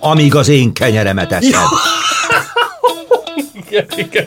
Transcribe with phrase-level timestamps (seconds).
[0.00, 1.36] amíg az én kenyeremet.
[3.70, 4.26] Igen, igen.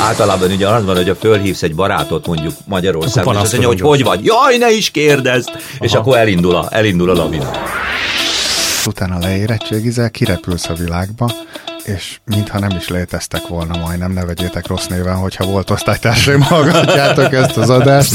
[0.00, 3.80] Általában ugye az van, hogy a fölhívsz egy barátot mondjuk Magyarországon, és azt mondja, hogy
[3.80, 4.24] hogy vagy.
[4.24, 5.50] Jaj, ne is kérdezd!
[5.78, 7.50] És akkor elindul a, elindul a lavina.
[8.86, 11.30] Utána leérettségizel, kirepülsz a világba,
[11.84, 17.32] és mintha nem is léteztek volna majdnem, ne vegyétek rossz néven, hogyha volt osztálytársaim, hallgatjátok
[17.32, 18.12] ezt az adást.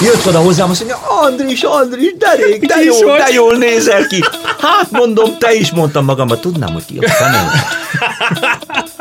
[0.00, 3.20] Jött oda hozzám, azt mondja, Andris, Andris, de rég, de is jól, vagy?
[3.20, 4.24] de jól nézel ki.
[4.60, 7.50] Hát mondom, te is mondtam magamban, tudnám, hogy ki a fene.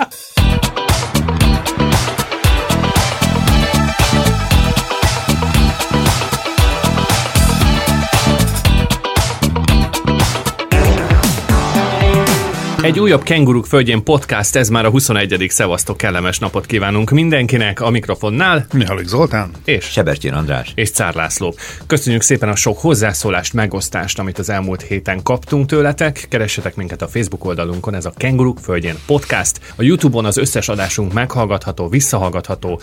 [12.86, 15.46] Egy újabb Kenguruk Földjén podcast, ez már a 21.
[15.50, 19.52] Szevasztok, kellemes napot kívánunk mindenkinek a mikrofonnál, Mihalik Zoltán?
[19.64, 20.72] és Sebestyén András.
[20.76, 21.56] és Cár László.
[21.88, 26.26] Köszönjük szépen a sok hozzászólást, megosztást, amit az elmúlt héten kaptunk tőletek.
[26.30, 29.60] Keressetek minket a Facebook oldalunkon, ez a Kenguruk Földjén Podcast.
[29.76, 32.80] A YouTube-on az összes adásunk meghallgatható, visszahallgatható,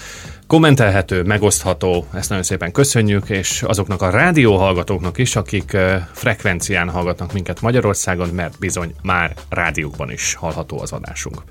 [0.53, 2.07] kommentelhető, megosztható.
[2.15, 5.77] Ezt nagyon szépen köszönjük, és azoknak a rádióhallgatóknak is, akik
[6.13, 11.43] frekvencián hallgatnak minket Magyarországon, mert bizony már rádiókban is hallható az adásunk.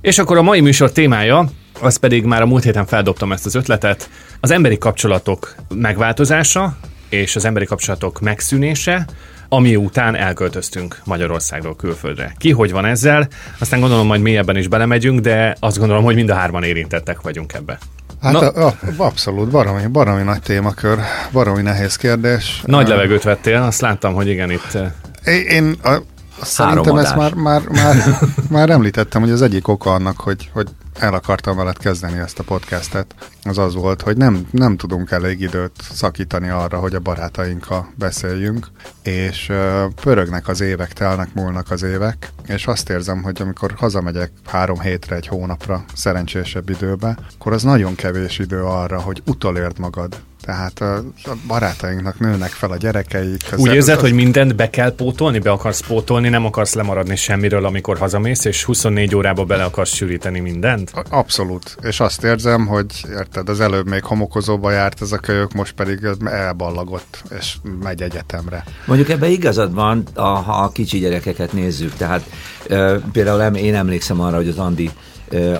[0.00, 1.48] És akkor a mai műsor témája,
[1.80, 6.76] az pedig már a múlt héten feldobtam ezt az ötletet, az emberi kapcsolatok megváltozása
[7.08, 9.06] és az emberi kapcsolatok megszűnése,
[9.48, 12.34] ami után elköltöztünk Magyarországról külföldre.
[12.38, 13.28] Ki hogy van ezzel?
[13.58, 17.52] Aztán gondolom majd mélyebben is belemegyünk, de azt gondolom, hogy mind a hárman érintettek vagyunk
[17.52, 17.78] ebbe.
[18.22, 20.98] Hát Na- a, a, abszolút, baromi, baromi nagy témakör,
[21.32, 22.62] baromi nehéz kérdés.
[22.66, 24.78] Nagy levegőt vettél, azt láttam, hogy igen, itt
[25.24, 25.96] Én, én a,
[26.44, 27.96] szerintem ezt már, már, már,
[28.50, 32.42] már említettem, hogy az egyik oka annak, hogy, hogy el akartam veled kezdeni ezt a
[32.42, 37.92] podcastet, az az volt, hogy nem, nem tudunk elég időt szakítani arra, hogy a barátainkkal
[37.94, 38.66] beszéljünk,
[39.02, 44.32] és ö, pörögnek az évek, telnek, múlnak az évek, és azt érzem, hogy amikor hazamegyek
[44.46, 50.20] három hétre, egy hónapra, szerencsésebb időbe, akkor az nagyon kevés idő arra, hogy utolérd magad.
[50.42, 53.42] Tehát ö, a barátainknak nőnek fel a gyerekeik.
[53.52, 57.16] az- úgy érzed, az- hogy mindent be kell pótolni, be akarsz pótolni, nem akarsz lemaradni
[57.16, 60.92] semmiről, amikor hazamész, és 24 órába bele akarsz sűríteni mindent?
[61.10, 61.76] Abszolút.
[61.82, 65.98] És azt érzem, hogy érted, az előbb még homokozóba járt ez a kölyök, most pedig
[66.24, 68.64] elballagott, és megy egyetemre.
[68.86, 71.94] Mondjuk ebben igazad van, a, ha a kicsi gyerekeket nézzük.
[71.94, 72.22] Tehát
[72.66, 74.90] ö, például én emlékszem arra, hogy az Andi,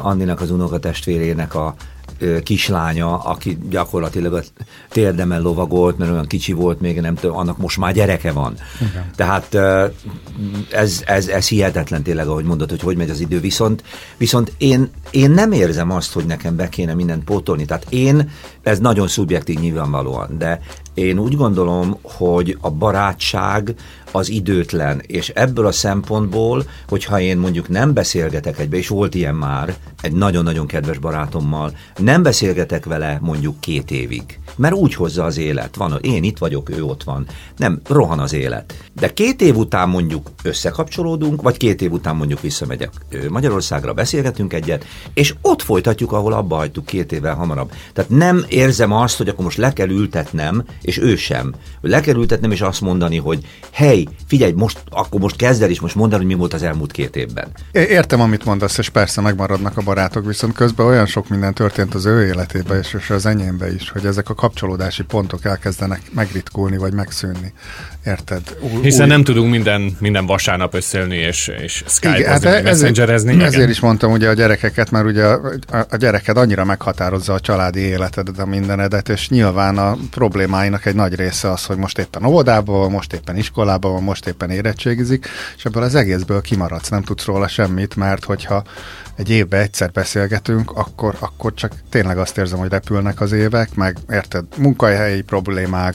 [0.03, 1.75] Andinak az unokatestvérének a
[2.43, 4.43] kislánya, aki gyakorlatilag a
[4.89, 8.55] térdemen lovagolt, mert olyan kicsi volt még, nem tudom, annak most már gyereke van.
[8.81, 9.11] Igen.
[9.17, 9.55] Tehát
[10.71, 13.83] ez, ez, ez hihetetlen tényleg, ahogy mondod, hogy hogy megy az idő, viszont,
[14.17, 17.65] viszont én, én nem érzem azt, hogy nekem be kéne mindent pótolni.
[17.65, 18.31] Tehát én,
[18.63, 20.61] ez nagyon szubjektív nyilvánvalóan, de
[20.95, 23.75] én úgy gondolom, hogy a barátság
[24.13, 29.35] az időtlen, és ebből a szempontból, hogyha én mondjuk nem beszélgetek egybe, és volt ilyen
[29.35, 35.39] már, egy nagyon-nagyon kedves barátommal, nem beszélgetek vele mondjuk két évig, mert úgy hozza az
[35.39, 35.77] élet.
[35.77, 37.27] Van, én itt vagyok, ő ott van.
[37.57, 38.75] Nem, rohan az élet.
[38.93, 42.91] De két év után mondjuk összekapcsolódunk, vagy két év után mondjuk visszamegyek
[43.29, 44.85] Magyarországra, beszélgetünk egyet,
[45.15, 47.73] és ott folytatjuk, ahol abba hagytuk két évvel hamarabb.
[47.93, 51.55] Tehát nem érzem azt, hogy akkor most le kell ültetnem, és ő sem.
[51.81, 55.81] Le kell ültetnem, és azt mondani, hogy hely, figyelj, most, akkor most kezd el, és
[55.81, 57.49] most mondd el, hogy mi volt az elmúlt két évben.
[57.73, 61.95] É- Értem, amit mondasz, és persze megmaradnak a barátok, viszont közben olyan sok minden történt
[61.95, 66.77] az ő életébe, és, és az enyémbe is, hogy ezek a kapcsolódási pontok elkezdenek megritkulni,
[66.77, 67.53] vagy megszűnni.
[68.07, 68.57] Érted?
[68.61, 73.33] Ú- Hiszen új- nem tudunk minden, minden vasárnap összeülni és, és skype-ozni, hát ezért, messengerezni.
[73.33, 73.47] igen.
[73.47, 75.41] ezért is mondtam ugye a gyerekeket, mert ugye a,
[75.73, 80.95] a, a gyereked annyira meghatározza a családi életedet, a mindenedet, és nyilván a problémáinak egy
[80.95, 85.27] nagy része az, hogy most éppen óvodában van, most éppen iskolában van, most éppen érettségizik,
[85.57, 88.63] és ebből az egészből kimaradsz, nem tudsz róla semmit, mert hogyha
[89.17, 93.97] egy évbe egyszer beszélgetünk, akkor, akkor csak tényleg azt érzem, hogy repülnek az évek, meg
[94.11, 95.95] érted, munkahelyi problémák,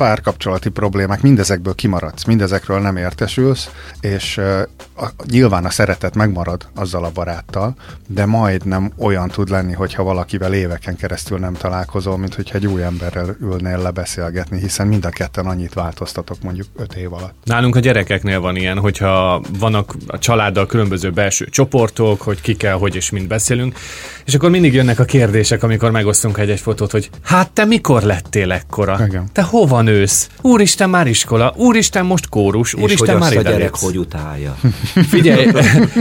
[0.00, 4.60] párkapcsolati problémák, mindezekből kimaradsz, mindezekről nem értesülsz, és uh,
[4.96, 7.74] a, nyilván a szeretet megmarad azzal a baráttal,
[8.08, 12.66] de majd nem olyan tud lenni, hogyha valakivel éveken keresztül nem találkozol, mint hogyha egy
[12.66, 17.34] új emberrel ülnél lebeszélgetni, hiszen mind a ketten annyit változtatok mondjuk öt év alatt.
[17.44, 22.74] Nálunk a gyerekeknél van ilyen, hogyha vannak a családdal különböző belső csoportok, hogy ki kell,
[22.74, 23.78] hogy és mind beszélünk,
[24.24, 28.52] és akkor mindig jönnek a kérdések, amikor megosztunk egy-egy fotót, hogy hát te mikor lettél
[28.52, 29.04] ekkora?
[29.06, 29.28] Igen.
[29.32, 30.28] Te hova nősz.
[30.40, 31.52] Úristen, már iskola.
[31.56, 32.74] Úristen, most kórus.
[32.74, 34.56] És Úristen, hogy már azt a gyerek hogy utálja.
[35.10, 35.46] Figyelj,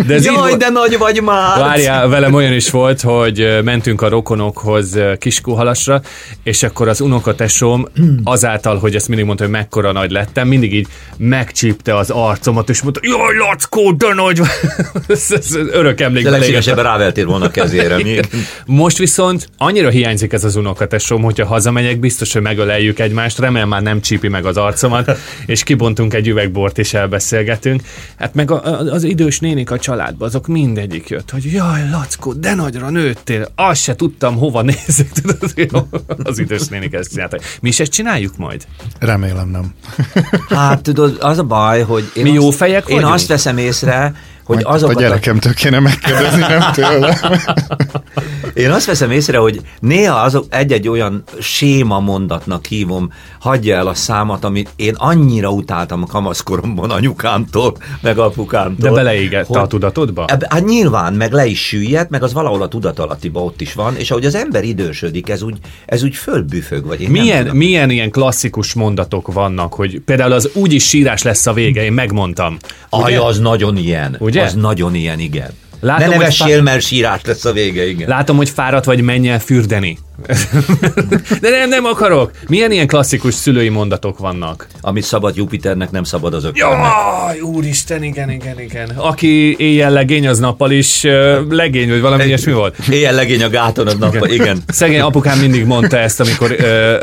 [0.07, 1.59] de ez Jaj, de nagy vagy már!
[1.59, 6.01] Várjál, velem olyan is volt, hogy mentünk a rokonokhoz Kiskuhalasra,
[6.43, 7.87] és akkor az unokatesóm
[8.23, 10.87] azáltal, hogy ezt mindig mondta, hogy mekkora nagy lettem, mindig így
[11.17, 14.49] megcsípte az arcomat, és mondta, jaj, Lackó, de nagy vagy!"
[15.07, 16.29] ez, ez örök De emlék.
[16.29, 17.95] legszívesebben ráveltél volna a kezére.
[17.97, 18.19] Mi?
[18.65, 23.78] Most viszont annyira hiányzik ez az unokatesom, hogyha hazamegyek, biztos, hogy megöleljük egymást, remélem már
[23.79, 27.81] nem csípi meg az arcomat, és kibontunk egy üvegbort és elbeszélgetünk.
[28.17, 32.53] Hát meg a, az idős nénik a családba, azok mindegyik jött, hogy jaj, Lackó, de
[32.53, 35.11] nagyra nőttél, azt se tudtam, hova nézek.
[35.11, 35.87] Tudod,
[36.23, 37.57] az idős nénik ezt csinálták.
[37.61, 38.67] Mi is ezt csináljuk majd?
[38.99, 39.73] Remélem nem.
[40.49, 43.13] Hát tudod, az a baj, hogy én, Mi jó azt, fejek én vagyunk?
[43.13, 44.13] azt veszem észre,
[44.55, 47.17] hogy azokat a gyerekemtől kéne megkérdezni, nem tőle.
[48.53, 53.93] Én azt veszem észre, hogy néha azok egy-egy olyan séma mondatnak hívom, hagyja el a
[53.93, 58.89] számat, amit én annyira utáltam a kamaszkoromban anyukámtól, meg apukámtól.
[58.89, 60.25] De beleégette hogy- a tudatodba?
[60.27, 64.11] Hát nyilván, meg le is süllyedt, meg az valahol a tudatalattiba ott is van, és
[64.11, 68.73] ahogy az ember idősödik, ez úgy, ez úgy fölbüfög, vagy én Milyen, milyen ilyen klasszikus
[68.73, 72.57] mondatok vannak, hogy például az úgyis sírás lesz a vége, én megmondtam.
[72.89, 74.15] Aj, az nagyon ilyen.
[74.19, 74.38] Ugye?
[74.45, 75.49] Az nagyon ilyen, igen.
[75.79, 78.07] Látom, ne hogy nevessél, fa- mert sírás lesz a vége, igen.
[78.09, 79.97] Látom, hogy fáradt vagy, menj el fürdeni.
[81.41, 82.31] De nem, nem akarok.
[82.47, 84.67] Milyen ilyen klasszikus szülői mondatok vannak?
[84.81, 86.79] Amit szabad Jupiternek, nem szabad az ökörnek.
[86.79, 88.89] Jaj, úristen, igen, igen, igen.
[88.95, 92.77] Aki éjjel legény, az nappal is uh, legény, vagy valami ilyesmi volt.
[92.91, 94.63] Éjjel legény a gáton, az nappal, igen.
[94.67, 96.59] Szegény apukám mindig mondta ezt, amikor uh,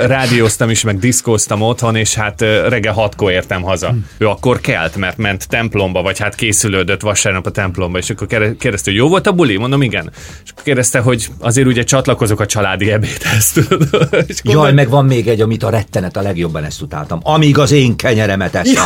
[0.07, 3.95] rádióztam is, meg diszkóztam otthon, és hát uh, reggel hatkor értem haza.
[4.19, 8.27] Ő akkor kelt, mert ment templomba, vagy hát készülődött vasárnap a templomba, és akkor
[8.59, 9.57] kérdezte, hogy jó volt a buli?
[9.57, 10.11] Mondom, igen.
[10.45, 13.53] És akkor kérdezte, hogy azért ugye csatlakozok a családi ebédhez.
[13.69, 14.25] tudod?
[14.27, 17.21] És Jaj, majd- meg van még egy, amit a rettenet a legjobban ezt utáltam.
[17.23, 18.77] Amíg az én kenyeremet eszed.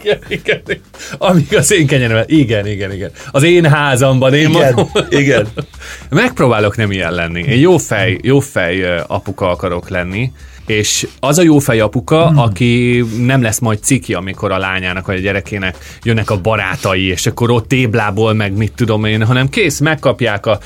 [0.00, 0.80] Igen, igen, igen.
[1.18, 3.10] Amíg az én kenyerem, igen, igen, igen.
[3.30, 4.88] Az én házamban, én Igen, mondom.
[5.10, 5.48] igen.
[6.10, 7.40] Megpróbálok nem ilyen lenni.
[7.40, 10.32] Én jó fej, jó fej apuka akarok lenni,
[10.66, 12.38] és az a jó fej apuka, hmm.
[12.38, 17.26] aki nem lesz majd ciki, amikor a lányának vagy a gyerekének jönnek a barátai, és
[17.26, 20.58] akkor ott téblából meg mit tudom én, hanem kész, megkapják a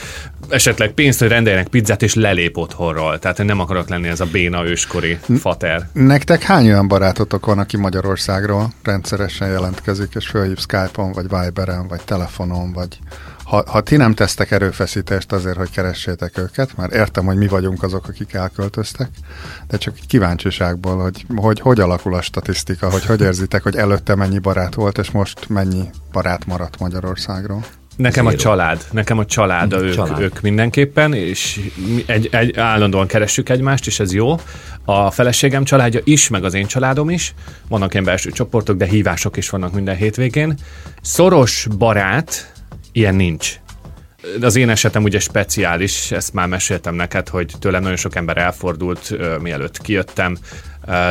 [0.51, 3.19] esetleg pénzt, hogy rendeljenek pizzát, és lelép otthonról.
[3.19, 5.89] Tehát én nem akarok lenni ez a béna őskori fater.
[5.93, 12.01] Nektek hány olyan barátotok van, aki Magyarországról rendszeresen jelentkezik, és fölhív Skype-on, vagy Viberen, vagy
[12.05, 12.99] telefonon, vagy
[13.51, 17.83] ha, ha ti nem tesztek erőfeszítést azért, hogy keressétek őket, mert értem, hogy mi vagyunk
[17.83, 19.09] azok, akik elköltöztek,
[19.69, 24.39] de csak kíváncsiságból, hogy, hogy hogy alakul a statisztika, hogy hogy érzitek, hogy előtte mennyi
[24.39, 27.65] barát volt, és most mennyi barát maradt Magyarországról.
[28.01, 30.21] Nekem a család, nekem a család, ők, Család.
[30.21, 31.61] ők mindenképpen, és
[32.07, 34.37] egy, egy, állandóan keressük egymást, és ez jó.
[34.85, 37.35] A feleségem családja is, meg az én családom is.
[37.69, 40.55] Vannak ilyen belső csoportok, de hívások is vannak minden hétvégén.
[41.03, 42.53] Szoros barát,
[42.93, 43.55] ilyen nincs.
[44.41, 49.17] Az én esetem ugye speciális, ezt már meséltem neked, hogy tőlem nagyon sok ember elfordult,
[49.41, 50.39] mielőtt kijöttem,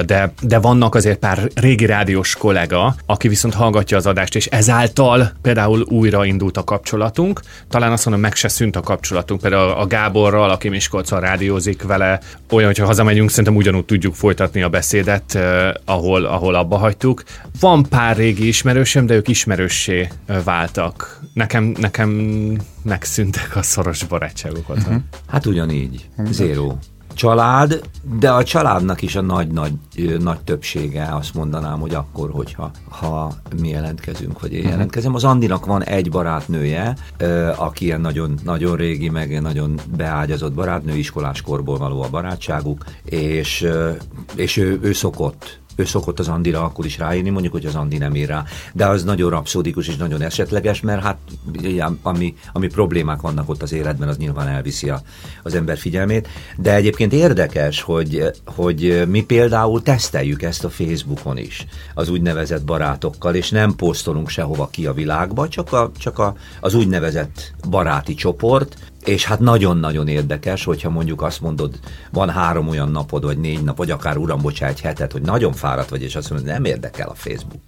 [0.06, 5.31] de, de vannak azért pár régi rádiós kollega, aki viszont hallgatja az adást, és ezáltal
[5.42, 7.42] például újra indult a kapcsolatunk.
[7.69, 9.42] Talán azt mondom, meg se szűnt a kapcsolatunk.
[9.42, 12.19] Például a Gáborral, aki Miskolcon rádiózik vele,
[12.50, 17.24] olyan, hogyha hazamegyünk, szerintem ugyanúgy tudjuk folytatni a beszédet, eh, ahol, ahol abba hagytuk.
[17.60, 20.07] Van pár régi ismerősöm, de ők ismerőssé
[20.44, 21.19] váltak.
[21.33, 22.10] Nekem, nekem
[22.83, 24.94] megszűntek a szoros barátságok otthon.
[24.94, 25.01] Uh-huh.
[25.27, 26.10] Hát ugyanígy.
[26.31, 26.75] Zero.
[27.14, 27.82] Család,
[28.20, 29.74] de a családnak is a nagy-nagy
[30.20, 35.16] nagy többsége azt mondanám, hogy akkor, hogyha ha mi jelentkezünk, vagy én jelentkezem.
[35.16, 36.96] Az Andinak van egy barátnője,
[37.56, 43.68] aki ilyen nagyon, nagyon régi, meg nagyon beágyazott barátnő, iskolás korból való a barátságuk, és,
[44.36, 47.98] és ő, ő szokott ő szokott az Andira akkor is ráírni, mondjuk, hogy az Andi
[47.98, 48.43] nem ír rá.
[48.74, 51.17] De az nagyon rapszódikus és nagyon esetleges, mert hát
[52.01, 55.01] ami, ami problémák vannak ott az életben, az nyilván elviszi a,
[55.43, 56.27] az ember figyelmét.
[56.57, 63.36] De egyébként érdekes, hogy, hogy mi például teszteljük ezt a Facebookon is, az úgynevezett barátokkal,
[63.36, 68.77] és nem posztolunk sehova ki a világba, csak, a, csak a, az úgynevezett baráti csoport,
[69.10, 71.80] és hát nagyon-nagyon érdekes, hogyha mondjuk azt mondod,
[72.12, 75.54] van három olyan napod, vagy négy nap, vagy akár uram, bocsá, egy hetet, hogy nagyon
[75.54, 77.62] fáradt vagy, és azt mondod, nem érdekel a Facebook.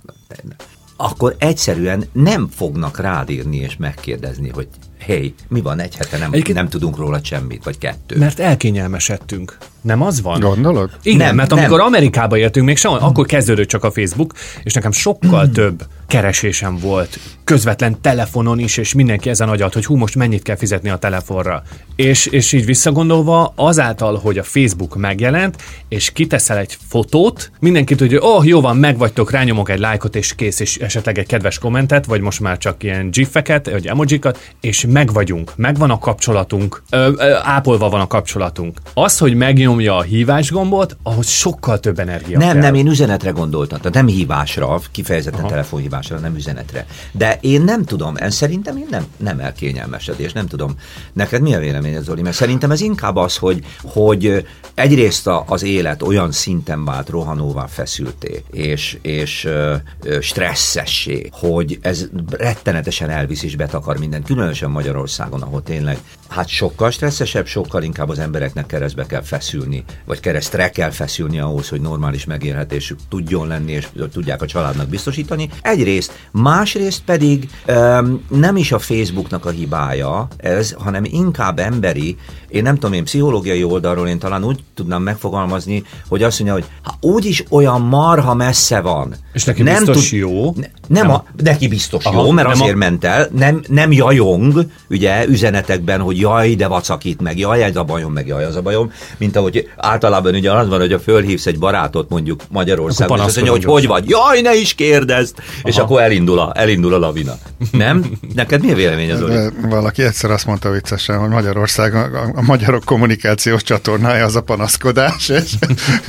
[0.95, 4.67] Akkor egyszerűen nem fognak rád írni és megkérdezni, hogy
[4.99, 8.17] hé, mi van egy hete, nem, Egyébként- nem tudunk róla semmit, vagy kettő.
[8.17, 9.57] Mert elkényelmesedtünk.
[9.81, 10.39] Nem az van?
[10.39, 10.89] Gondolod?
[11.03, 11.59] Igen, Nem, nem, mert nem.
[11.59, 14.33] amikor Amerikába értünk, még sem, akkor kezdődött csak a Facebook,
[14.63, 17.19] és nekem sokkal több keresésem volt
[17.51, 21.63] közvetlen telefonon is, és mindenki ezen agyalt, hogy hú, most mennyit kell fizetni a telefonra.
[21.95, 25.55] És, és így visszagondolva, azáltal, hogy a Facebook megjelent,
[25.89, 30.35] és kiteszel egy fotót, mindenki tudja, hogy oh, jó van, megvagytok, rányomok egy lájkot, és
[30.35, 34.85] kész, és esetleg egy kedves kommentet, vagy most már csak ilyen gifeket, vagy emojikat, és
[34.89, 38.77] megvagyunk, megvan a kapcsolatunk, ö, ö, ápolva van a kapcsolatunk.
[38.93, 39.33] Az, hogy
[39.75, 42.61] megnyomja a hívás gombot, ahhoz sokkal több energia Nem, kell.
[42.61, 43.77] nem, én üzenetre gondoltam.
[43.79, 45.49] Tehát nem hívásra, kifejezetten Aha.
[45.49, 46.85] telefonhívásra, nem üzenetre.
[47.11, 50.75] De én nem tudom, én szerintem én nem, nem elkényelmesedés, nem tudom.
[51.13, 52.21] Neked mi a véleményed, Zoli?
[52.21, 57.65] Mert szerintem ez inkább az, hogy, hogy egyrészt a- az élet olyan szinten vált rohanóvá
[57.65, 65.41] feszülté, és, és ö, ö, stresszessé, hogy ez rettenetesen elvisz és betakar mindent, különösen Magyarországon,
[65.41, 65.97] ahol tényleg
[66.29, 69.60] hát sokkal stresszesebb, sokkal inkább az embereknek keresztbe kell feszülni,
[70.05, 75.49] vagy keresztre kell feszülni ahhoz, hogy normális megélhetésük tudjon lenni, és tudják a családnak biztosítani.
[75.61, 82.63] Egyrészt, másrészt pedig um, nem is a Facebooknak a hibája ez, hanem inkább emberi, én
[82.63, 86.97] nem tudom, én pszichológiai oldalról én talán úgy tudnám megfogalmazni, hogy azt mondja, hogy ha
[87.07, 89.15] úgyis olyan marha messze van.
[89.33, 90.43] És neki biztos jó?
[90.55, 91.09] Ne, nem, Nem.
[91.09, 95.27] A, neki biztos Aha, jó, mert nem a- azért ment el, nem, nem jajong, ugye,
[95.27, 98.91] üzenetekben, hogy jaj, de vacakít meg, jaj, ez a bajom, meg jaj, az a bajom,
[99.17, 103.35] mint ahogy általában ugye az van, hogy a fölhívsz egy barátot mondjuk Magyarországon, és azt
[103.35, 107.33] mondja, hogy hogy vagy, jaj, ne is kérdezd, és akkor elindul a, elindul a lavina.
[107.71, 108.11] Nem?
[108.35, 109.33] Neked mi a véleményed, Zoli?
[109.33, 114.35] De valaki egyszer azt mondta viccesen, hogy Magyarország a, a, a magyarok kommunikációs csatornája az
[114.35, 115.53] a panaszkodás, és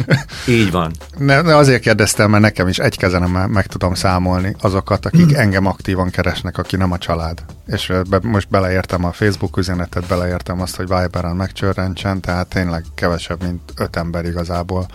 [0.58, 0.92] Így van.
[1.18, 5.66] ne, ne azért kérdeztem, mert nekem is egy kezenem meg, tudom számolni azokat, akik engem
[5.66, 7.44] aktívan keresnek, aki nem a család.
[7.66, 13.31] És be, most beleértem a Facebook üzenetet, beleértem azt, hogy Viberen megcsörrentsen, tehát tényleg kevesebb,
[13.40, 14.86] mint öt ember igazából.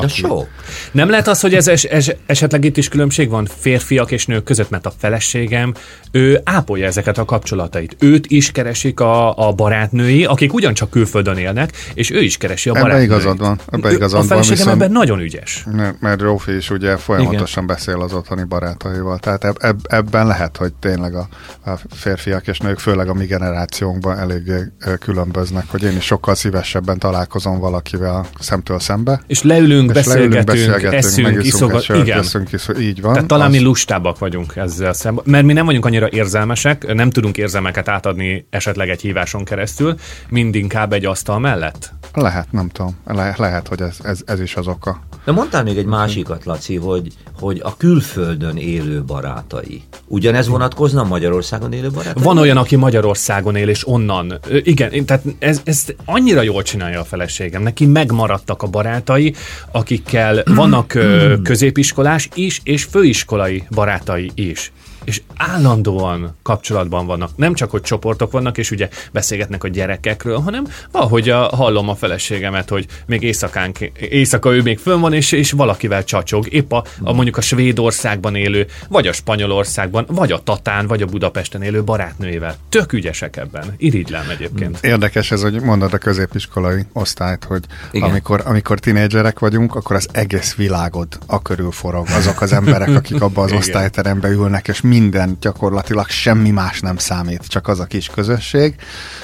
[0.00, 0.46] De sok.
[0.92, 4.44] Nem lehet az, hogy ez es, es, esetleg itt is különbség van férfiak és nők
[4.44, 5.74] között, mert a feleségem,
[6.10, 7.96] ő ápolja ezeket a kapcsolatait.
[7.98, 12.72] Őt is keresik a, a barátnői, akik ugyancsak külföldön élnek, és ő is keresi a
[12.72, 13.10] Ebben barátnőit.
[13.10, 15.64] igazad van, ebben igazad A feleségem viszont- ebben nagyon ügyes.
[16.00, 17.76] Mert, Rófi is ugye folyamatosan Igen.
[17.76, 21.28] beszél az otthoni barátaival, tehát eb, eb, ebben lehet, hogy tényleg a,
[21.64, 26.98] a férfiak és nők, főleg a mi generációnkban eléggé különböznek, hogy én is sokkal szívesebben
[26.98, 29.20] találkozom valakivel szemtől szembe.
[29.26, 32.18] És leülünk, és beszélgetünk, eszünk, megiszunk iszogat, igen.
[32.18, 33.12] eszünk, iszunk, így van.
[33.12, 37.10] Tehát talán az- mi lustábbak vagyunk ezzel szemben, mert mi nem vagyunk annyira érzelmesek, nem
[37.10, 39.94] tudunk érzelmeket átadni esetleg egy híváson keresztül,
[40.28, 41.92] mind inkább egy asztal mellett.
[42.14, 42.96] Lehet, nem tudom.
[43.06, 45.00] Le, lehet, hogy ez, ez, ez is az oka.
[45.28, 49.82] De mondtál még egy másikat, Laci, hogy, hogy a külföldön élő barátai.
[50.06, 52.22] Ugyanez vonatkozna Magyarországon élő barátai?
[52.22, 54.38] Van olyan, aki Magyarországon él, és onnan.
[54.62, 57.62] Igen, tehát ez, ez annyira jól csinálja a feleségem.
[57.62, 59.34] Neki megmaradtak a barátai,
[59.70, 60.98] akikkel vannak
[61.42, 64.72] középiskolás is, és főiskolai barátai is.
[65.08, 67.30] És állandóan kapcsolatban vannak.
[67.36, 71.94] Nem csak, hogy csoportok vannak, és ugye beszélgetnek a gyerekekről, hanem valahogy a, hallom a
[71.94, 76.52] feleségemet, hogy még éjszakánk, éjszaka ő még fönn van, és, és valakivel csacsog.
[76.52, 81.06] Épp a, a mondjuk a Svédországban élő, vagy a Spanyolországban, vagy a Tatán, vagy a
[81.06, 82.56] Budapesten élő barátnőjével.
[82.68, 83.74] Tök ügyesek ebben.
[83.76, 84.78] Irigylem egyébként.
[84.82, 88.10] Érdekes ez, hogy mondod a középiskolai osztályt, hogy Igen.
[88.10, 92.06] amikor, amikor tinédzserek vagyunk, akkor az egész világod a körül forog.
[92.16, 93.60] Azok az emberek, akik abban az Igen.
[93.60, 98.74] osztályteremben ülnek, és minden gyakorlatilag semmi más nem számít, csak az a kis közösség,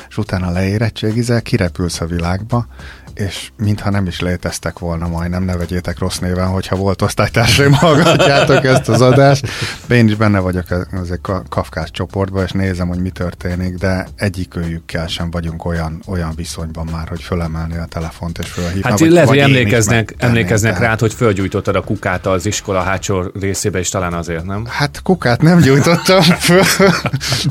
[0.09, 2.67] és utána leérettségizel, kirepülsz a világba,
[3.15, 8.65] és mintha nem is léteztek volna majdnem, ne vegyétek rossz néven, hogyha volt osztálytársaim, hallgatjátok
[8.65, 9.49] ezt az adást.
[9.89, 10.65] Én is benne vagyok
[11.01, 16.33] az egy kafkás csoportban, és nézem, hogy mi történik, de egyikőjükkel sem vagyunk olyan, olyan
[16.37, 18.83] viszonyban már, hogy fölemelni a telefont és fölhívni.
[18.83, 23.79] Hát vagy- lehet, hogy emlékeznek, emlékeznek rád, hogy fölgyújtottad a kukát az iskola hátsó részébe,
[23.79, 24.67] és talán azért, nem?
[24.69, 26.63] Hát kukát nem gyújtottam föl.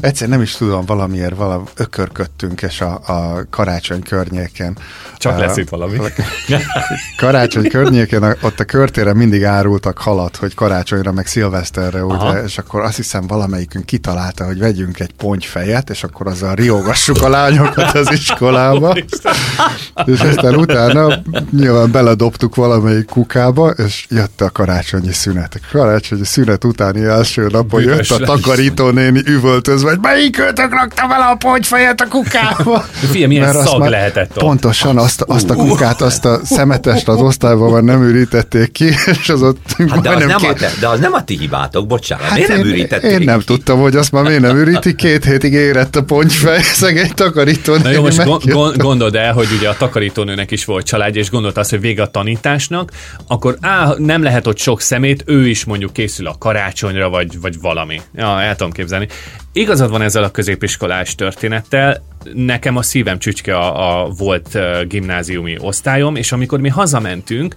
[0.01, 4.77] Egyszer nem is tudom, valamiért vala, ökörködtünk, és a, a karácsony környéken.
[5.17, 5.97] Csak a- lesz itt valami.
[7.17, 12.43] Karácsony környékén, a- ott a körtéren mindig árultak halat, hogy karácsonyra, meg szilveszterre, ugye, Aha.
[12.43, 17.29] és akkor azt hiszem valamelyikünk kitalálta, hogy vegyünk egy pontyfejet, és akkor azzal riogassuk a
[17.29, 18.95] lányokat az iskolába.
[20.05, 21.07] és aztán utána
[21.51, 25.59] nyilván beledobtuk valamelyik kukába, és jött a karácsonyi szünet.
[25.61, 28.27] A karácsonyi szünet utáni első napon jött Büdös a lesz.
[28.29, 32.79] takarító néni üvöltözve, hogy melyik őtök rakta vele a pontyfejet a kukába?
[32.91, 34.43] Figyelj, milyen Mert szag lehetett ott.
[34.43, 38.85] Pontosan azt, azt azt a kukát, azt a szemetest az osztályban már nem ürítették ki,
[39.05, 40.49] és az ott Hát de, az nem két...
[40.49, 42.25] a te, de az nem a ti hibátok, bocsánat.
[42.25, 43.45] Hát miért nem én, ürítették én nem ki?
[43.45, 44.95] tudtam, hogy azt már miért nem üríti.
[44.95, 47.75] Két hétig érett a pontyfej, szegény takarító.
[47.75, 48.41] Na jó, most megjött.
[48.41, 51.79] gon- gon- gondold el, hogy ugye a takarítónőnek is volt családja, és gondolt azt, hogy
[51.79, 52.91] vége a tanításnak,
[53.27, 57.59] akkor á, nem lehet ott sok szemét, ő is mondjuk készül a karácsonyra, vagy, vagy
[57.61, 58.01] valami.
[58.15, 59.07] Ja, el tudom képzelni.
[59.55, 64.57] Igazad van ezzel a középiskolás történettel, nekem a szívem csücske a, a volt
[64.87, 67.55] gimnáziumi osztályom, és amikor mi hazamentünk,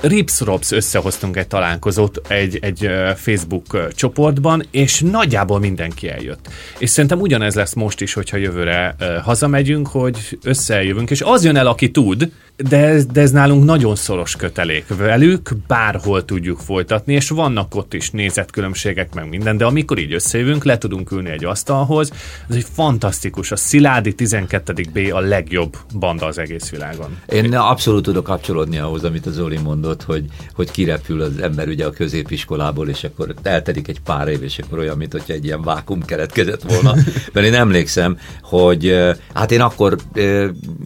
[0.00, 6.48] Rips-Rops összehoztunk egy találkozót egy, egy Facebook csoportban, és nagyjából mindenki eljött.
[6.78, 11.66] És szerintem ugyanez lesz most is, hogyha jövőre hazamegyünk, hogy összejövünk, és az jön el,
[11.66, 12.32] aki tud,
[12.68, 14.84] de ez, de ez nálunk nagyon szoros kötelék.
[14.96, 20.64] Velük bárhol tudjuk folytatni, és vannak ott is nézetkülönbségek, meg minden, de amikor így összejövünk,
[20.64, 22.12] le tudunk ülni egy asztalhoz,
[22.48, 23.52] ez egy fantasztikus.
[23.52, 24.72] A Sziládi 12.
[24.92, 27.18] B a legjobb banda az egész világon.
[27.28, 31.86] Én abszolút tudok kapcsolódni ahhoz, amit az Zoli mondott, hogy, hogy kirepül az ember ugye
[31.86, 35.62] a középiskolából, és akkor eltelik egy pár év, és akkor olyan, mint hogyha egy ilyen
[35.62, 36.94] vákum keletkezett volna.
[37.32, 38.94] Mert én emlékszem, hogy
[39.34, 39.96] hát én akkor,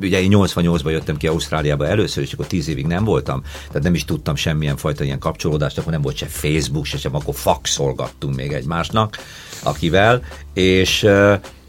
[0.00, 3.94] ugye én 88-ban jöttem ki Ausztráliába először, és akkor 10 évig nem voltam, tehát nem
[3.94, 8.36] is tudtam semmilyen fajta ilyen kapcsolódást, akkor nem volt se Facebook, se sem, akkor faxolgattunk
[8.36, 9.18] még egymásnak,
[9.62, 10.22] akivel,
[10.54, 11.06] és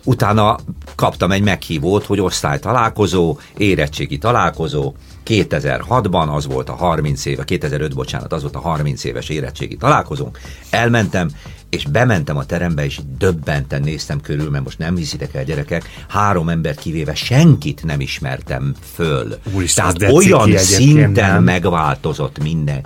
[0.06, 0.58] utána
[0.96, 4.94] kaptam egy meghívót, hogy osztálytalálkozó, érettségi találkozó,
[5.26, 10.40] 2006-ban az volt a 30 éve, 2005, bocsánat, az volt a 30 éves érettségi találkozónk.
[10.70, 11.30] Elmentem,
[11.70, 16.50] és bementem a terembe, és döbbenten néztem körül, mert most nem hiszitek el, gyerekek, három
[16.50, 19.38] ember kivéve senkit nem ismertem föl.
[19.54, 21.44] Úristen, Tehát olyan szinten nem?
[21.44, 22.86] megváltozott minden.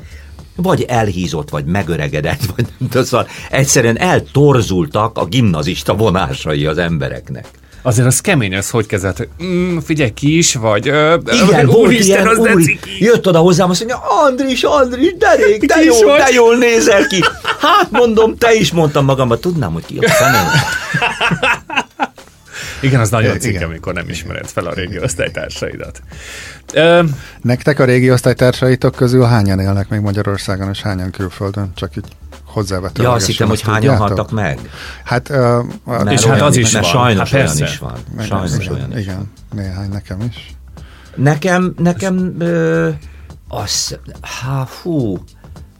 [0.56, 7.48] Vagy elhízott, vagy megöregedett, vagy nem tudom, szóval egyszerűen eltorzultak a gimnazista vonásai az embereknek.
[7.82, 10.88] Azért az kemény, az hogy kezelt, mm, figyelj, ki is vagy.
[10.88, 13.04] Ö, Igen, volt úristen, ilyen, az új, ciki.
[13.04, 16.18] jött oda hozzám, azt mondja, Andris, Andris, derék, de vagy?
[16.18, 17.24] de jól nézel ki.
[17.60, 20.46] Hát mondom, te is mondtam magamban, tudnám, hogy ki a szemem.
[22.82, 26.02] Igen, az nagyon ciki, amikor nem ismered fel a régi osztálytársaidat.
[26.74, 27.04] Ö,
[27.42, 31.72] Nektek a régi osztálytársaitok közül hányan élnek még Magyarországon, és hányan külföldön?
[31.76, 32.04] Csak így
[32.50, 33.10] hozzávetőlegesen.
[33.10, 34.08] Ja, azt hittem, hogy hányan tudjátok?
[34.08, 34.70] haltak meg.
[35.04, 35.38] Hát, uh,
[35.86, 37.04] Mert És hát az is mert van.
[37.04, 37.94] Sajnos Hát olyan is van.
[38.20, 39.04] Sajnos igen, olyan is.
[39.04, 40.56] Igen, néhány nekem is.
[41.16, 42.90] Nekem, nekem, ö,
[43.48, 45.18] az, há, hú,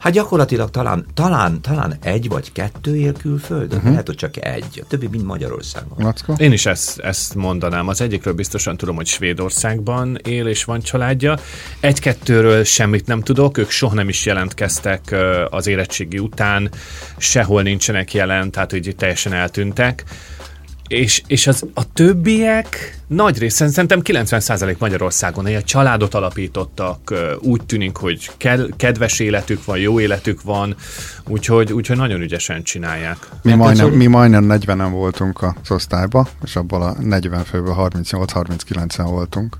[0.00, 3.90] hát gyakorlatilag talán, talán, talán egy vagy kettő él külföldön, uh-huh.
[3.90, 5.98] lehet, hogy csak egy, a többi mind Magyarországon.
[5.98, 6.34] Lackó?
[6.38, 7.88] Én is ezt, ezt mondanám.
[7.88, 11.38] Az egyikről biztosan tudom, hogy Svédországban él és van családja.
[11.80, 15.16] Egy-kettőről semmit nem tudok, ők soha nem is jelentkeztek
[15.50, 16.70] az érettségi után,
[17.16, 20.04] sehol nincsenek jelen, tehát hogy teljesen eltűntek.
[20.90, 27.96] És, és az, a többiek nagy részen, szerintem 90% Magyarországon egy családot alapítottak, úgy tűnik,
[27.96, 30.76] hogy ke- kedves életük van, jó életük van,
[31.28, 33.16] úgyhogy, úgyhogy nagyon ügyesen csinálják.
[33.42, 39.56] Mi majdnem, mi majdnem 40-en voltunk az osztályba, és abból a 40 főből 38-39-en voltunk,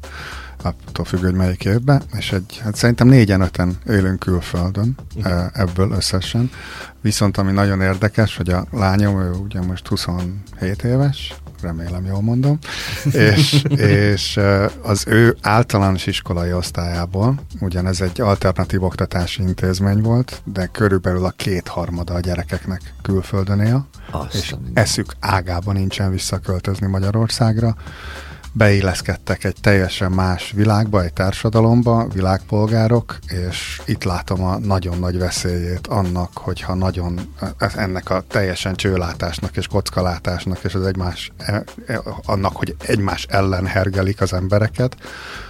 [0.65, 5.47] attól függ, hogy melyik évben, és egy, hát szerintem négyen öten élünk külföldön uh-huh.
[5.53, 6.51] ebből összesen.
[7.01, 12.59] Viszont ami nagyon érdekes, hogy a lányom, ő ugye most 27 éves, remélem jól mondom,
[13.35, 20.67] és, és eh, az ő általános iskolai osztályából, ugyanez egy alternatív oktatási intézmény volt, de
[20.67, 24.79] körülbelül a kétharmada a gyerekeknek külföldön él, Azt és a mindenit.
[24.79, 27.77] eszük ágában nincsen visszaköltözni Magyarországra.
[28.53, 35.87] Beilleszkedtek egy teljesen más világba, egy társadalomba, világpolgárok, és itt látom a nagyon nagy veszélyét
[35.87, 37.21] annak, hogyha nagyon
[37.75, 43.67] ennek a teljesen csőlátásnak és kockalátásnak, és az egymás, e- e- annak, hogy egymás ellen
[43.67, 44.97] hergelik az embereket,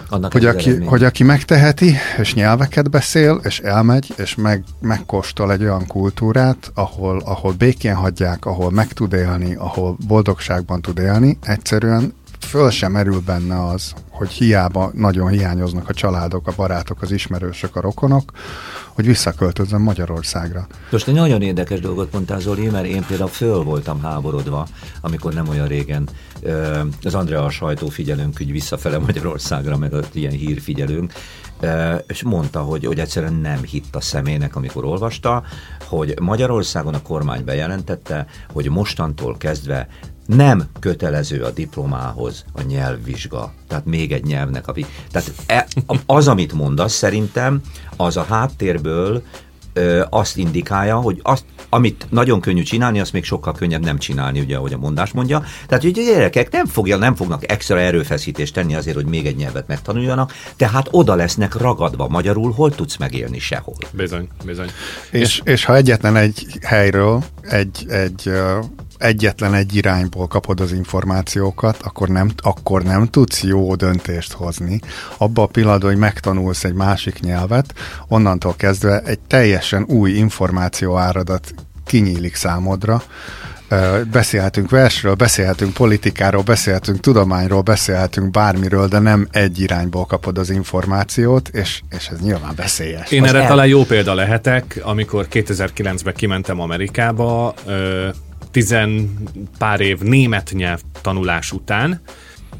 [0.09, 0.89] Annak hogy aki, eredmény.
[0.89, 7.23] hogy aki megteheti, és nyelveket beszél, és elmegy, és meg, megkóstol egy olyan kultúrát, ahol,
[7.25, 13.21] ahol békén hagyják, ahol meg tud élni, ahol boldogságban tud élni, egyszerűen föl sem merül
[13.21, 18.33] benne az, hogy hiába nagyon hiányoznak a családok, a barátok, az ismerősök, a rokonok,
[18.93, 20.67] hogy visszaköltözzön Magyarországra.
[20.91, 24.67] Most egy nagyon érdekes dolgot mondtál, Zoli, mert én például föl voltam háborodva,
[25.01, 26.09] amikor nem olyan régen
[27.03, 31.13] az Andrea a sajtófigyelőnk úgy visszafele Magyarországra, meg az ilyen hírfigyelőnk,
[31.61, 35.43] ö, és mondta, hogy, hogy egyszerűen nem hitt a szemének, amikor olvasta,
[35.85, 39.89] hogy Magyarországon a kormány bejelentette, hogy mostantól kezdve
[40.35, 43.53] nem kötelező a diplomához a nyelvvizsga.
[43.69, 44.73] Tehát még egy nyelvnek a...
[45.11, 45.67] Tehát e,
[46.07, 47.61] az, amit mondasz, szerintem,
[47.97, 49.23] az a háttérből
[49.73, 54.41] ö, azt indikálja, hogy azt, amit nagyon könnyű csinálni, azt még sokkal könnyebb nem csinálni,
[54.41, 55.43] ugye, ahogy a mondás mondja.
[55.67, 59.37] Tehát, hogy a gyerekek nem, fogja, nem fognak extra erőfeszítést tenni azért, hogy még egy
[59.37, 63.77] nyelvet megtanuljanak, tehát oda lesznek ragadva magyarul, hol tudsz megélni sehol.
[63.93, 64.71] Bizony, bizony.
[65.11, 68.31] És, és ha egyetlen egy helyről, egy, egy
[69.01, 74.81] egyetlen egy irányból kapod az információkat, akkor nem, akkor nem tudsz jó döntést hozni.
[75.17, 77.75] Abba a pillanatban, hogy megtanulsz egy másik nyelvet,
[78.09, 83.03] onnantól kezdve egy teljesen új információ áradat kinyílik számodra,
[84.13, 91.49] beszélhetünk versről, beszélhetünk politikáról, beszélhetünk tudományról, beszélhetünk bármiről, de nem egy irányból kapod az információt,
[91.49, 93.11] és, és ez nyilván veszélyes.
[93.11, 97.55] Én erre talán jó példa lehetek, amikor 2009-ben kimentem Amerikába,
[98.51, 99.19] tizen
[99.59, 102.01] pár év német nyelv tanulás után,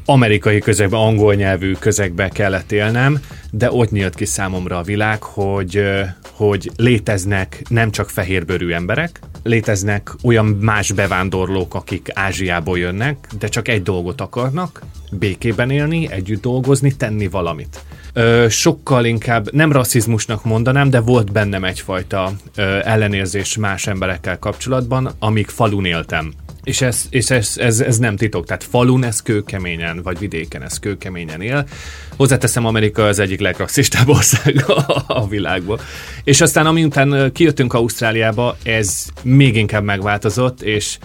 [0.05, 3.19] amerikai közegben, angol nyelvű közegbe kellett élnem,
[3.51, 5.83] de ott nyílt ki számomra a világ, hogy,
[6.31, 13.67] hogy léteznek nem csak fehérbőrű emberek, léteznek olyan más bevándorlók, akik Ázsiából jönnek, de csak
[13.67, 17.79] egy dolgot akarnak, békében élni, együtt dolgozni, tenni valamit
[18.13, 25.11] ö, sokkal inkább nem rasszizmusnak mondanám, de volt bennem egyfajta ö, ellenérzés más emberekkel kapcsolatban,
[25.19, 26.33] amíg falun éltem.
[26.63, 30.79] És, ez, és ez, ez, ez nem titok, tehát falun ez kőkeményen, vagy vidéken ez
[30.79, 31.67] kőkeményen él.
[32.15, 34.63] Hozzáteszem, Amerika az egyik legrasszistább ország
[35.07, 35.79] a világban.
[36.23, 40.97] És aztán amiután kijöttünk Ausztráliába, ez még inkább megváltozott, és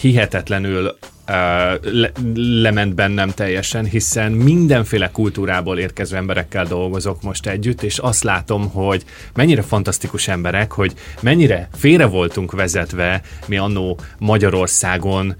[0.00, 8.22] hihetetlenül le, lement bennem teljesen, hiszen mindenféle kultúrából érkező emberekkel dolgozok most együtt, és azt
[8.22, 9.04] látom, hogy
[9.34, 15.34] mennyire fantasztikus emberek, hogy mennyire félre voltunk vezetve mi annó Magyarországon,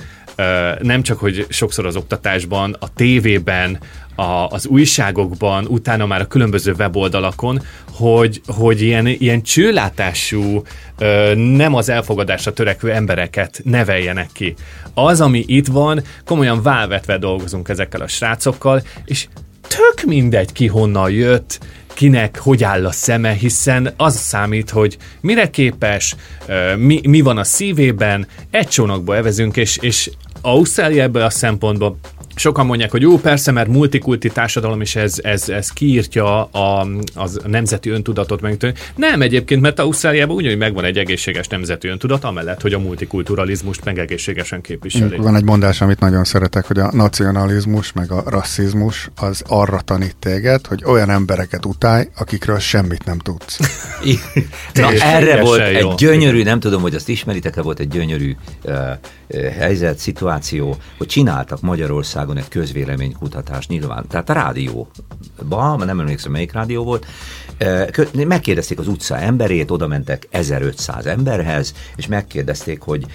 [0.80, 3.78] nem csak, hogy sokszor az oktatásban, a tévében,
[4.14, 10.62] a, az újságokban, utána már a különböző weboldalakon, hogy, hogy ilyen, ilyen csőlátású,
[11.34, 14.54] nem az elfogadásra törekvő embereket neveljenek ki.
[14.94, 19.26] Az, ami itt van, komolyan válvetve dolgozunk ezekkel a srácokkal, és
[19.68, 21.58] tök mindegy ki honnan jött,
[21.94, 26.16] kinek hogy áll a szeme, hiszen az számít, hogy mire képes,
[26.76, 31.98] mi, mi van a szívében, egy csónakba evezünk, és, és Ausztrália a szempontból
[32.34, 37.40] Sokan mondják, hogy jó, persze, mert multikulti társadalom, és ez, ez, ez kiírtja a, az
[37.46, 38.40] nemzeti öntudatot.
[38.40, 43.84] Meg, nem egyébként, mert Ausztráliában ugyanúgy megvan egy egészséges nemzeti öntudat, amellett, hogy a multikulturalizmust
[43.84, 45.16] meg egészségesen képviseli.
[45.16, 50.16] Van egy mondás, amit nagyon szeretek, hogy a nacionalizmus meg a rasszizmus az arra tanít
[50.16, 53.58] téged, hogy olyan embereket utálj, akikről semmit nem tudsz.
[54.74, 55.94] Na, erre volt egy jó.
[55.94, 58.74] gyönyörű, nem tudom, hogy azt ismeritek-e, volt egy gyönyörű uh,
[59.58, 61.60] helyzet, szituáció, hogy csináltak
[62.26, 67.06] Magyarországon egy közvéleménykutatást nyilván, tehát a rádióban, nem emlékszem melyik rádió volt,
[68.12, 73.06] megkérdezték az utca emberét, oda mentek 1500 emberhez, és megkérdezték, hogy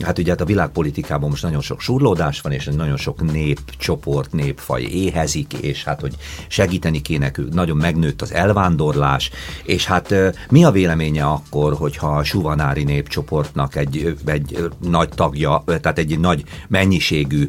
[0.00, 4.82] hát ugye hát a világpolitikában most nagyon sok surlódás van, és nagyon sok népcsoport, népfaj
[4.82, 6.14] éhezik, és hát hogy
[6.48, 9.30] segíteni kéne, nagyon megnőtt az elvándorlás,
[9.64, 10.14] és hát
[10.50, 16.44] mi a véleménye akkor, hogyha a suvanári népcsoportnak egy, egy nagy tagja, tehát egy nagy
[16.68, 17.48] mennyiségű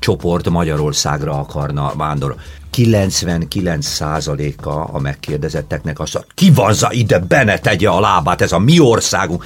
[0.00, 2.42] csoport Magyarországra akarna vándorolni?
[2.76, 9.44] 99%-a a megkérdezetteknek azt mondja, kivazza ide, bene tegye a lábát, ez a mi országunk.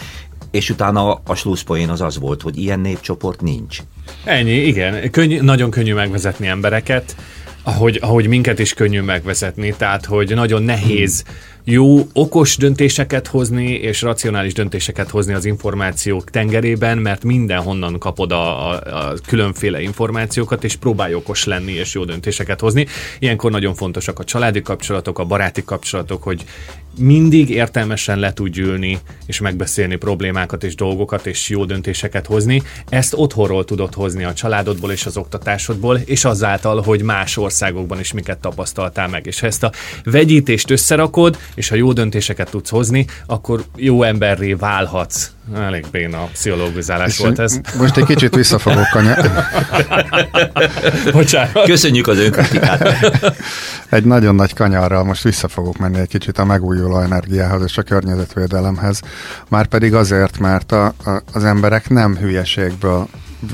[0.51, 3.79] És utána a slusszpoén az az volt, hogy ilyen népcsoport nincs.
[4.25, 5.11] Ennyi, igen.
[5.11, 7.17] Könny, nagyon könnyű megvezetni embereket,
[7.63, 13.71] ahogy, ahogy minket is könnyű megvezetni, tehát hogy nagyon nehéz hmm jó, okos döntéseket hozni,
[13.71, 20.65] és racionális döntéseket hozni az információk tengerében, mert mindenhonnan kapod a, a, a különféle információkat,
[20.65, 22.87] és próbálj okos lenni, és jó döntéseket hozni.
[23.19, 26.45] Ilyenkor nagyon fontosak a családi kapcsolatok, a baráti kapcsolatok, hogy
[26.99, 32.63] mindig értelmesen le tud ülni, és megbeszélni problémákat és dolgokat, és jó döntéseket hozni.
[32.89, 38.13] Ezt otthonról tudod hozni a családodból és az oktatásodból, és azáltal, hogy más országokban is
[38.13, 39.27] miket tapasztaltál meg.
[39.27, 39.73] És ha ezt a
[40.05, 45.31] vegyítést összerakod, és ha jó döntéseket tudsz hozni, akkor jó emberré válhatsz.
[45.55, 47.61] Elég béna pszichológizálás volt ez.
[47.79, 49.31] Most egy kicsit vissza fogok kanyar.
[51.13, 51.65] Bocsánat.
[51.65, 52.89] Köszönjük az önkritikát.
[53.89, 57.83] Egy nagyon nagy kanyarral most vissza fogok menni egy kicsit a megújuló energiához és a
[57.83, 59.01] környezetvédelemhez.
[59.49, 63.09] Már pedig azért, mert a, a, az emberek nem hülyeségből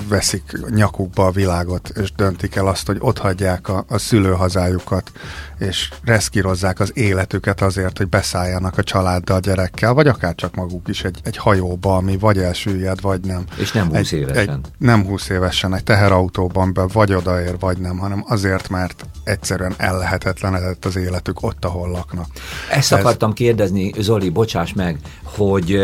[0.08, 0.42] veszik
[0.74, 5.12] nyakukba a világot, és döntik el azt, hogy ott hagyják a, a szülőhazájukat,
[5.58, 10.88] és reszkírozzák az életüket azért, hogy beszálljanak a családdal, a gyerekkel, vagy akár csak maguk
[10.88, 13.44] is egy, egy hajóba, ami vagy elsüllyed, vagy nem.
[13.56, 14.48] És nem 20 egy, évesen.
[14.48, 19.74] Egy, nem 20 évesen, egy teherautóban be, vagy odaér, vagy nem, hanem azért, mert egyszerűen
[19.76, 22.26] ellehetetlenedett az életük ott, ahol laknak.
[22.70, 22.98] Ezt Ez...
[22.98, 25.80] akartam kérdezni, Zoli, bocsáss meg, hogy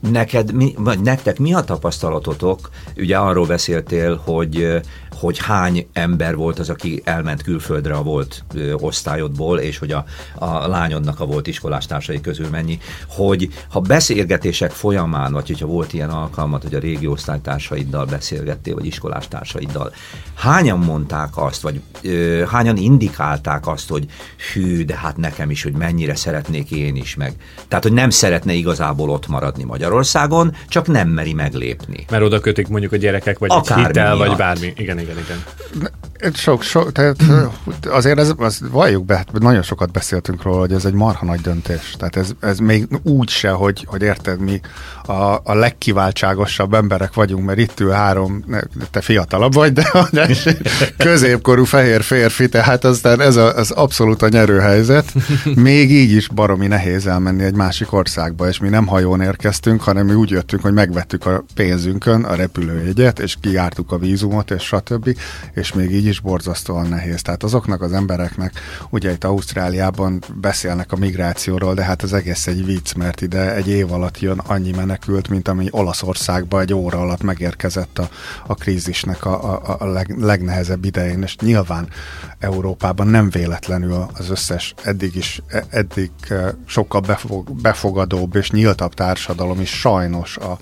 [0.00, 2.70] neked, mi, vagy nektek mi a tapasztalatotok?
[2.96, 4.80] Ugye arról beszéltél, hogy
[5.18, 10.04] hogy hány ember volt az, aki elment külföldre a volt ö, osztályodból, és hogy a,
[10.34, 12.78] a lányodnak a volt iskolástársai közül mennyi,
[13.08, 18.86] hogy ha beszélgetések folyamán, vagy hogyha volt ilyen alkalmat, hogy a régi osztálytársaiddal beszélgettél, vagy
[18.86, 19.92] iskolástársaiddal,
[20.34, 24.06] hányan mondták azt, vagy ö, hányan indikálták azt, hogy
[24.52, 27.34] hű, de hát nekem is, hogy mennyire szeretnék én is meg.
[27.68, 32.04] Tehát, hogy nem szeretne igazából ott maradni Magyarországon, csak nem meri meglépni.
[32.10, 34.26] Mert oda kötik mondjuk a gyerekek, vagy egy hitel, miatt.
[34.26, 34.72] vagy bármi.
[34.76, 35.44] Igen, igen, igen.
[36.34, 37.22] Sok, sok, tehát
[37.88, 41.40] azért ez, az, valljuk be, hát nagyon sokat beszéltünk róla, hogy ez egy marha nagy
[41.40, 41.94] döntés.
[41.98, 44.60] Tehát ez, ez még úgy se, hogy, hogy érted, mi
[45.04, 48.44] a, a legkiváltságosabb emberek vagyunk, mert itt ül három,
[48.90, 50.28] te fiatalabb vagy, de, de
[50.96, 55.12] középkorú fehér férfi, tehát aztán ez a, az abszolút a nyerőhelyzet.
[55.54, 60.06] Még így is baromi nehéz elmenni egy másik országba, és mi nem hajón érkeztünk, hanem
[60.06, 64.97] mi úgy jöttünk, hogy megvettük a pénzünkön a repülőjegyet, és kijártuk a vízumot, és stb.
[65.52, 67.22] És még így is borzasztóan nehéz.
[67.22, 68.52] Tehát azoknak az embereknek,
[68.90, 73.68] ugye itt Ausztráliában beszélnek a migrációról, de hát az egész egy vicc, mert ide egy
[73.68, 78.08] év alatt jön annyi menekült, mint ami Olaszországba egy óra alatt megérkezett a,
[78.46, 81.88] a krízisnek a, a, a leg, legnehezebb idején, és nyilván
[82.38, 88.94] Európában nem véletlenül az összes eddig is, e, eddig e, sokkal befog, befogadóbb és nyíltabb
[88.94, 90.58] társadalom is sajnos a,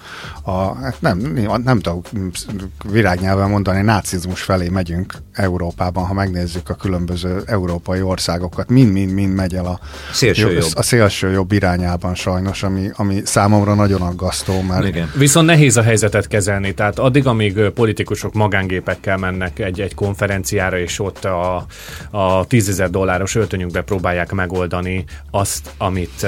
[0.51, 1.19] a hát nem,
[1.65, 2.07] nem tudok
[2.85, 9.67] virágnyelven mondani, nácizmus felé megyünk Európában, ha megnézzük a különböző európai országokat, mind-mind-mind megy el
[9.67, 9.81] a
[10.13, 10.63] szélső jobb.
[10.75, 14.61] a szélső jobb irányában sajnos, ami, ami számomra nagyon aggasztó.
[14.61, 14.87] Mert...
[14.87, 15.11] Igen.
[15.17, 21.01] Viszont nehéz a helyzetet kezelni, tehát addig, amíg politikusok magángépekkel mennek egy, egy konferenciára, és
[21.01, 21.67] ott a,
[22.11, 26.27] a tízezer dolláros öltönyükbe próbálják megoldani azt, amit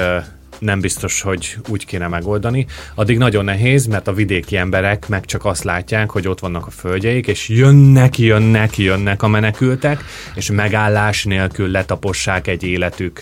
[0.59, 2.65] nem biztos, hogy úgy kéne megoldani.
[2.95, 6.71] Addig nagyon nehéz, mert a vidéki emberek meg csak azt látják, hogy ott vannak a
[6.71, 10.03] földjeik, és jönnek, jönnek, jönnek a menekültek,
[10.35, 13.21] és megállás nélkül letapossák egy életük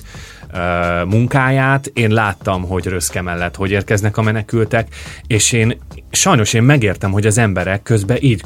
[1.06, 1.91] munkáját.
[1.93, 4.88] Én láttam, hogy Röszke mellett hogy érkeznek a menekültek,
[5.28, 5.78] és én
[6.12, 8.41] sajnos én megértem, hogy az emberek közben így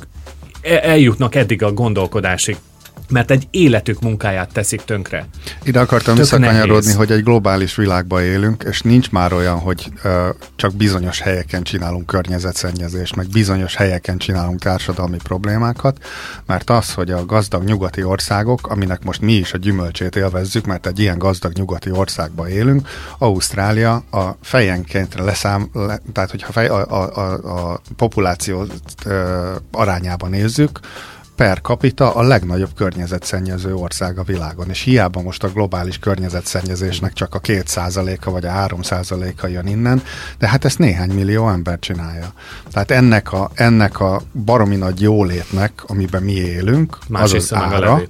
[0.62, 2.58] eljutnak eddig a gondolkodásig
[3.12, 5.28] mert egy életük munkáját teszik tönkre.
[5.64, 6.96] Ide akartam Tök visszakanyarodni, nehéz.
[6.96, 10.12] hogy egy globális világban élünk, és nincs már olyan, hogy uh,
[10.56, 15.98] csak bizonyos helyeken csinálunk környezetszennyezést, meg bizonyos helyeken csinálunk társadalmi problémákat,
[16.46, 20.88] mert az, hogy a gazdag nyugati országok, aminek most mi is a gyümölcsét élvezzük, mert
[20.88, 26.86] egy ilyen gazdag nyugati országban élünk, Ausztrália a fejenként leszám, le, tehát hogyha fej, a,
[26.90, 28.62] a, a, a populáció
[29.06, 30.80] uh, arányában nézzük,
[31.42, 37.36] per capita a legnagyobb környezetszennyező ország a világon, és hiába most a globális környezetszennyezésnek csak
[37.36, 40.04] a 2%-a vagy a 3%-a jön innen,
[40.38, 42.34] de hát ezt néhány millió ember csinálja.
[42.72, 48.02] Tehát ennek a, ennek a baromi nagy jólétnek, amiben mi élünk, Más az az ára,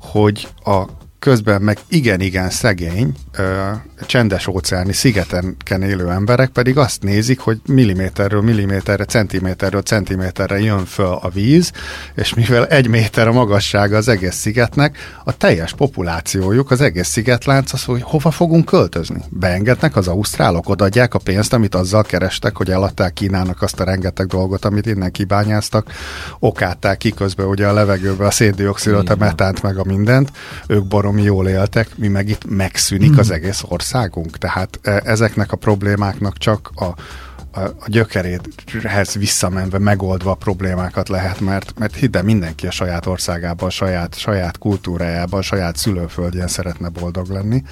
[0.00, 0.84] hogy a
[1.26, 3.70] közben meg igen-igen szegény, ö,
[4.06, 11.18] csendes óceáni szigeteken élő emberek pedig azt nézik, hogy milliméterről milliméterre, centiméterről centiméterre jön föl
[11.20, 11.72] a víz,
[12.14, 17.72] és mivel egy méter a magassága az egész szigetnek, a teljes populációjuk, az egész szigetlánc
[17.72, 19.22] az, hogy hova fogunk költözni.
[19.28, 24.26] Beengednek az ausztrálok, odaadják a pénzt, amit azzal kerestek, hogy eladták Kínának azt a rengeteg
[24.26, 25.92] dolgot, amit innen kibányáztak,
[26.38, 30.32] okátták ki közben ugye a levegőbe a széndiokszidot, a metánt, meg a mindent,
[30.66, 30.84] ők
[31.16, 34.38] baromi jól éltek, mi meg itt megszűnik az egész országunk.
[34.38, 41.40] Tehát e, ezeknek a problémáknak csak a, a, a gyökeréhez visszamenve megoldva a problémákat lehet,
[41.40, 46.88] mert, mert hidd mindenki a saját országában, a saját, saját kultúrájában, a saját szülőföldjén szeretne
[46.88, 47.62] boldog lenni,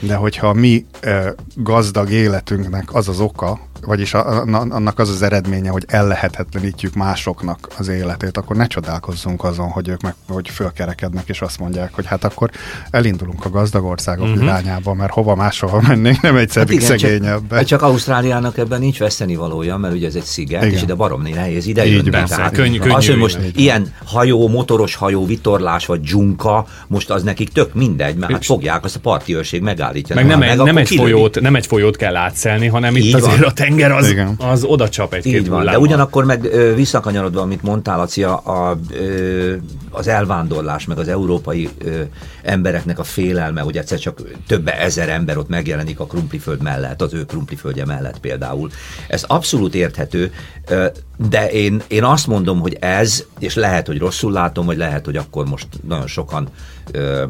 [0.00, 5.22] de hogyha mi e, gazdag életünknek az az oka, vagyis a, a, annak az az
[5.22, 11.28] eredménye, hogy ellehetetlenítjük másoknak az életét, akkor ne csodálkozzunk azon, hogy ők meg, hogy fölkerekednek,
[11.28, 12.50] és azt mondják, hogy hát akkor
[12.90, 14.42] elindulunk a gazdag országok uh-huh.
[14.42, 17.48] irányába, mert hova máshova mennénk, nem egy hát szegényebb.
[17.50, 20.74] Csak, csak Ausztráliának ebben nincs veszteni valója, mert ugye ez egy sziget, igen.
[20.74, 22.10] és ide baromni nehéz ide Így jönni.
[22.10, 27.10] Tehát könny, könnyű, az, hogy most így ilyen hajó, motoros hajó, vitorlás vagy dzsunka, most
[27.10, 30.14] az nekik tök mindegy, mert hát fogják, azt a parti őrség megállítja.
[30.14, 33.52] Meg nem, meg, nem, egy folyót, nem egy folyót kell átszelni, hanem itt azért a
[33.68, 34.34] tenger az, Igen.
[34.38, 39.54] az oda csap egy-két van, de ugyanakkor meg ö, visszakanyarodva, amit mondtál, Lacia, a, ö,
[39.90, 42.00] az elvándorlás, meg az európai ö,
[42.42, 47.14] embereknek a félelme, hogy egyszer csak több ezer ember ott megjelenik a krumpliföld mellett, az
[47.14, 48.70] ő krumpliföldje mellett például.
[49.08, 50.32] Ez abszolút érthető.
[50.68, 50.86] Ö,
[51.30, 55.16] de én, én azt mondom, hogy ez, és lehet, hogy rosszul látom, vagy lehet, hogy
[55.16, 56.48] akkor most nagyon sokan
[56.92, 57.24] ö,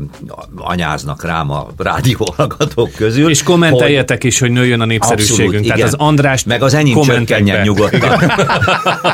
[0.56, 3.30] anyáznak rám a rádióhallgatók közül.
[3.30, 5.40] És kommenteljetek hogy, is, hogy nőjön a népszerűségünk.
[5.40, 5.88] Abszolút, Tehát igen.
[5.88, 8.32] az András Meg az enyém csökkenjen nyugodtan.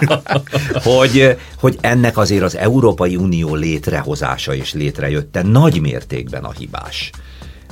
[0.92, 7.10] hogy, hogy ennek azért az Európai Unió létrehozása és létrejötte nagy mértékben a hibás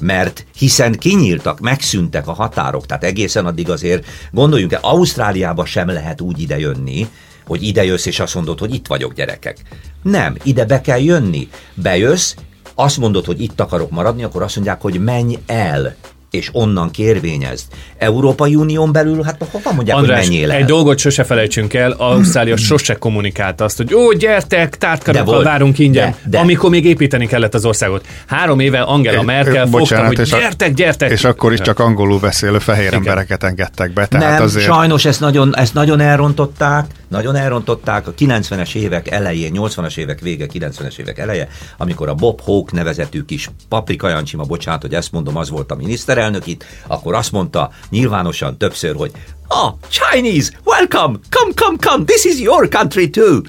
[0.01, 6.21] mert hiszen kinyíltak, megszűntek a határok, tehát egészen addig azért gondoljunk el, Ausztráliába sem lehet
[6.21, 7.09] úgy idejönni,
[7.47, 9.57] hogy ide jössz és azt mondod, hogy itt vagyok gyerekek.
[10.03, 11.49] Nem, ide be kell jönni.
[11.75, 12.35] Bejössz,
[12.75, 15.97] azt mondod, hogy itt akarok maradni, akkor azt mondják, hogy menj el
[16.33, 17.65] és onnan kérvényezd.
[17.99, 20.57] Európai Unión belül, hát hova mondják, András, hogy menjél el?
[20.57, 26.11] egy dolgot sose felejtsünk el, Ausztrália sose kommunikálta azt, hogy ó, gyertek, tártkarokkal várunk ingyen,
[26.11, 26.39] de, de.
[26.39, 28.07] amikor még építeni kellett az országot.
[28.27, 31.11] Három éve Angela Merkel fogta, hogy gyertek, gyertek.
[31.11, 32.99] És akkor is csak angolul beszélő fehér Igen.
[32.99, 34.07] embereket engedtek be.
[34.07, 34.65] Tehát Nem, azért...
[34.65, 40.47] sajnos ezt nagyon, ezt nagyon elrontották, nagyon elrontották a 90-es évek elején, 80-as évek vége,
[40.53, 45.37] 90-es évek eleje, amikor a Bob Hawke nevezetű kis Paprika Jancsima, bocsánat, hogy ezt mondom,
[45.37, 45.77] az volt a
[46.23, 49.11] miniszterelnök itt, akkor azt mondta nyilvánosan többször, hogy
[49.49, 53.41] Ah, Chinese, welcome, come, come, come, this is your country too.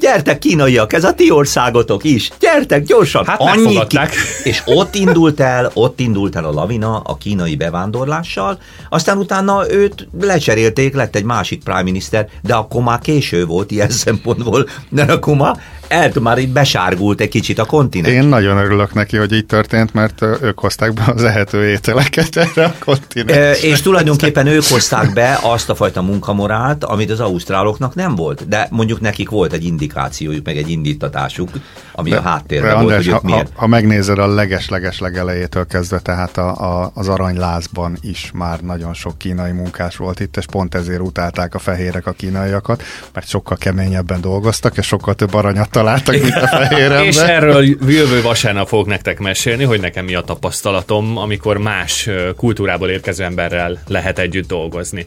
[0.00, 2.30] Gyertek kínaiak, ez a ti országotok is.
[2.40, 3.24] Gyertek gyorsan.
[3.26, 3.98] Hát Annyi ki...
[4.42, 10.08] És ott indult el, ott indult el a lavina a kínai bevándorlással, aztán utána őt
[10.20, 15.36] lecserélték, lett egy másik prime minister, de akkor már késő volt ilyen szempontból, de akkor
[15.36, 18.14] már el, már itt besárgult egy kicsit a kontinens.
[18.14, 22.64] Én nagyon örülök neki, hogy így történt, mert ők hozták be az ehető ételeket erre
[22.64, 23.62] a kontinens.
[23.62, 28.68] És tulajdonképpen ők hozták be azt a fajta munkamorált, amit az ausztráloknak nem volt, de
[28.70, 31.48] mondjuk nekik volt egy indikációjuk, meg egy indítatásuk,
[31.92, 35.66] ami de, a háttérben de András, volt, hogy ha, ha, ha megnézed a leges-leges legelejétől
[35.66, 40.46] kezdve, tehát a, a, az aranylázban is már nagyon sok kínai munkás volt itt, és
[40.46, 45.70] pont ezért utálták a fehérek a kínaiakat, mert sokkal keményebben dolgoztak, és sokkal több aranyat
[45.74, 47.04] találtak, mint a fehér ember.
[47.04, 52.88] És erről jövő vasárnap fogok nektek mesélni, hogy nekem mi a tapasztalatom, amikor más kultúrából
[52.88, 55.04] érkező emberrel lehet együtt dolgozni.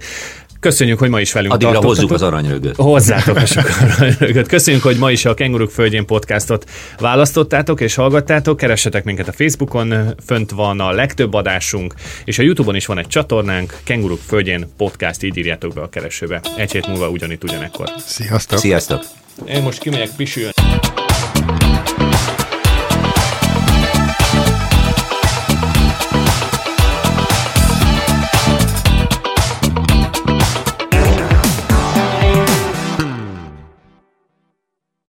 [0.60, 2.75] Köszönjük, hogy ma is velünk Addigra hozzuk az aranyrögöt.
[2.75, 4.47] Hozzátok a sok aranyrögöt.
[4.47, 8.58] Köszönjük, hogy ma is a Kenguruk Földjén podcastot választottátok és hallgattátok.
[8.58, 11.93] Keressetek minket a Facebookon, fönt van a legtöbb adásunk,
[12.25, 16.41] és a Youtube-on is van egy csatornánk, Kenguruk Földjén podcast, így írjátok be a keresőbe.
[16.58, 17.89] Egy hét múlva ugyanitt ugyanekkor.
[18.06, 18.60] Sziasztok!
[18.60, 19.27] Sziasztok!
[19.45, 20.66] Én most kimegyek pisülni.